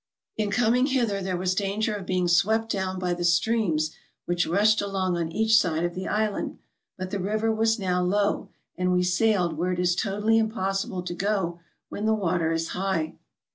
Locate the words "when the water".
11.89-12.51